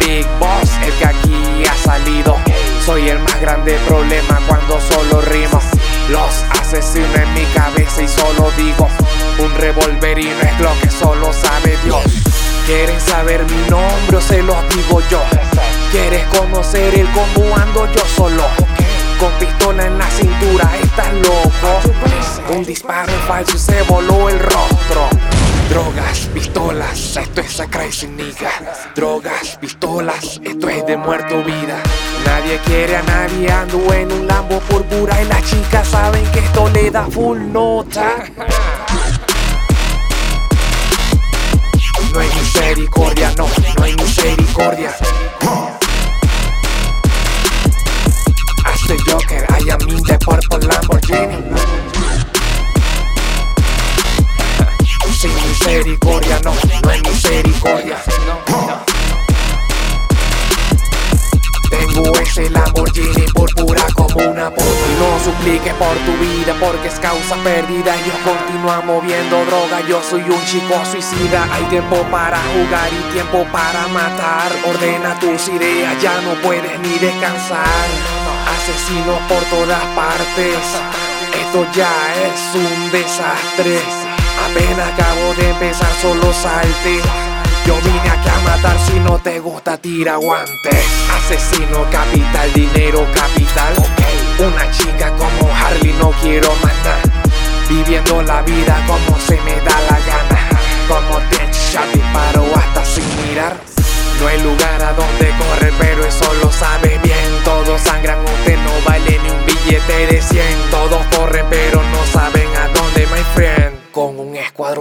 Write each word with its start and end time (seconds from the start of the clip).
Big 0.00 0.26
Boss, 0.38 0.70
el 0.84 0.92
que 0.94 1.06
aquí 1.06 1.64
ha 1.68 1.76
salido. 1.76 2.36
Soy 2.84 3.08
el 3.08 3.18
más 3.20 3.40
grande 3.40 3.78
problema 3.86 4.40
cuando 4.46 4.80
solo 4.80 5.20
rimo. 5.22 5.60
Los 6.10 6.44
asesino 6.60 7.14
en 7.14 7.34
mi 7.34 7.44
cabeza 7.54 8.02
y 8.02 8.08
solo 8.08 8.50
digo 8.56 8.88
Un 9.38 9.54
revólver 9.54 10.18
y 10.18 10.24
no 10.24 10.40
es 10.40 10.60
lo 10.60 10.80
que 10.80 10.90
solo 10.90 11.32
sabe 11.32 11.78
Dios 11.84 12.02
Quieren 12.66 13.00
saber 13.00 13.44
mi 13.44 13.70
nombre 13.70 14.16
o 14.16 14.20
se 14.20 14.42
los 14.42 14.56
digo 14.74 15.00
yo 15.08 15.22
¿Quieres 15.92 16.26
conocer 16.26 16.98
el 16.98 17.08
cómo 17.12 17.56
ando 17.56 17.86
yo 17.92 18.04
solo? 18.16 18.44
Con 19.20 19.30
pistola 19.34 19.86
en 19.86 19.98
la 19.98 20.10
cintura, 20.10 20.68
estás 20.82 21.12
loco 21.14 22.56
Un 22.56 22.64
disparo 22.64 23.12
falso 23.28 23.56
y 23.56 23.60
se 23.60 23.82
voló 23.82 24.28
el 24.28 24.38
rostro 24.40 25.08
Drogas, 25.70 26.28
pistolas, 26.34 27.16
esto 27.16 27.40
es 27.40 27.60
a 27.60 27.66
crazy 27.68 28.08
nigga 28.08 28.50
Drogas, 28.96 29.56
pistolas, 29.60 30.40
esto 30.42 30.68
es 30.68 30.84
de 30.84 30.96
muerto 30.96 31.44
vida. 31.44 31.80
Nadie 32.26 32.58
quiere 32.66 32.96
a 32.96 33.02
nadie, 33.02 33.48
ando 33.52 33.92
en 33.94 34.10
un 34.10 34.26
Lambo 34.26 34.58
púrpura 34.62 35.22
Y 35.22 35.26
las 35.26 35.48
chicas 35.48 35.86
saben 35.86 36.26
que 36.32 36.40
esto 36.40 36.68
le 36.70 36.90
da 36.90 37.04
full 37.06 37.38
nota. 37.52 38.24
No 42.12 42.18
hay 42.18 42.28
misericordia, 42.28 43.32
no, 43.36 43.46
no 43.78 43.84
hay 43.84 43.94
misericordia. 43.94 44.90
Hace 48.64 48.96
Joker, 49.06 49.46
I 49.50 49.70
am 49.70 49.88
in 49.88 50.02
the 50.02 50.18
purple 50.18 50.58
Lamborghini 50.66 50.99
misericordia, 55.60 56.40
no, 56.42 56.54
no 56.82 56.90
hay 56.90 57.02
misericordia. 57.02 57.96
Tengo 61.70 62.12
ese 62.18 62.50
Lamborghini 62.50 63.26
púrpura 63.32 63.84
como 63.94 64.30
una 64.30 64.50
puta. 64.50 64.64
Y 64.64 65.00
no 65.00 65.24
suplique 65.24 65.72
por 65.74 65.96
tu 65.98 66.12
vida 66.18 66.54
porque 66.58 66.88
es 66.88 66.98
causa 66.98 67.36
perdida. 67.44 67.94
Yo 68.06 68.12
continúa 68.24 68.80
moviendo 68.80 69.44
droga, 69.44 69.80
yo 69.88 70.02
soy 70.02 70.22
un 70.22 70.44
chico 70.46 70.82
suicida. 70.90 71.46
Hay 71.52 71.64
tiempo 71.64 71.96
para 72.10 72.38
jugar 72.38 72.90
y 72.92 73.12
tiempo 73.12 73.46
para 73.52 73.86
matar. 73.88 74.50
Ordena 74.66 75.18
tus 75.20 75.48
ideas, 75.48 76.00
ya 76.00 76.20
no 76.22 76.34
puedes 76.42 76.78
ni 76.80 76.98
descansar. 76.98 77.86
Asesinos 78.56 79.20
por 79.28 79.42
todas 79.44 79.84
partes. 79.94 80.58
Esto 81.38 81.66
ya 81.74 81.92
es 82.24 82.54
un 82.54 82.90
desastre. 82.90 84.09
Apenas 84.44 84.92
acabo 84.92 85.34
de 85.34 85.50
empezar, 85.50 85.92
solo 86.00 86.32
salte. 86.32 87.00
Yo 87.66 87.76
vine 87.82 88.10
aquí 88.10 88.28
a 88.28 88.40
matar 88.48 88.76
si 88.86 88.98
no 89.00 89.18
te 89.18 89.38
gusta, 89.38 89.76
tira 89.76 90.16
guantes. 90.16 90.86
Asesino 91.16 91.84
capital, 91.90 92.52
dinero 92.52 93.06
capital. 93.14 93.74
Una 94.38 94.70
chica 94.70 95.12
como 95.16 95.52
Harley 95.54 95.94
no 96.00 96.10
quiero 96.22 96.48
matar. 96.62 97.00
Viviendo 97.68 98.22
la 98.22 98.42
vida 98.42 98.82
como 98.86 99.18
se 99.20 99.40
me 99.42 99.56
da 99.56 99.78
la 99.88 99.98
gana. 100.00 100.48
Como 100.88 101.20
Deadshot 101.30 101.92
disparo 101.92 102.46
hasta 102.56 102.84
sin 102.84 103.28
mirar. 103.28 103.56
No 104.20 104.26
hay 104.26 104.42
lugar 104.42 104.82
a 104.82 104.92
donde 104.92 105.29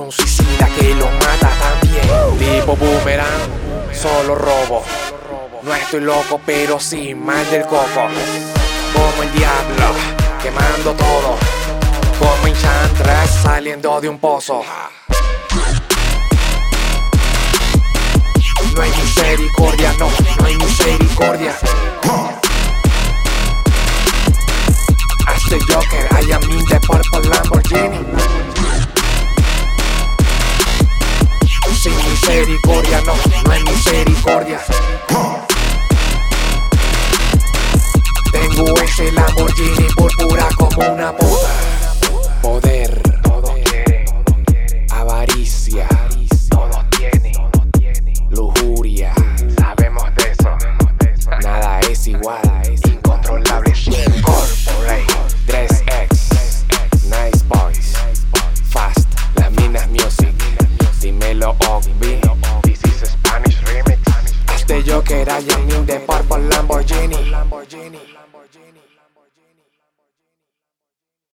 escuadrón 0.09 0.11
suicida 0.11 0.67
que 0.75 0.95
lo 0.95 1.05
mata 1.05 1.51
también. 1.59 2.07
Tipo 2.37 2.75
boomerang, 2.75 3.93
solo 3.93 4.35
robo. 4.35 4.83
No 5.63 5.75
estoy 5.75 6.01
loco, 6.01 6.39
pero 6.45 6.79
sí 6.79 7.13
mal 7.13 7.49
del 7.49 7.63
coco. 7.63 8.07
Como 8.93 9.23
el 9.23 9.31
diablo, 9.33 9.93
quemando 10.41 10.93
todo. 10.93 11.37
Como 12.17 12.47
Enchantress 12.47 13.41
saliendo 13.43 14.01
de 14.01 14.09
un 14.09 14.19
pozo. 14.19 14.63
No 18.75 18.81
hay 18.81 18.91
misericordia, 18.91 19.93
no, 19.99 20.09
no 20.39 20.45
hay 20.45 20.55
misericordia. 20.57 21.53
new, 65.69 65.85
they 65.85 65.99
purple 66.05 66.37
Lamborghini. 66.37 68.38